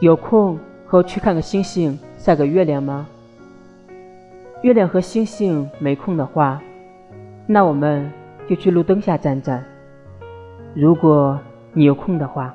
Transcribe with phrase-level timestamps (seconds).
[0.00, 0.56] 有空
[0.86, 3.06] 和我去看个星星晒个月亮吗？
[4.62, 6.60] 月亮和星星没空的话
[7.46, 8.10] 那我们
[8.48, 9.64] 就去路灯下站站。
[10.74, 11.38] 如果
[11.72, 12.54] 你有空的话